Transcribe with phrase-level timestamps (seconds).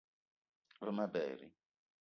[0.83, 1.47] Ve ma berri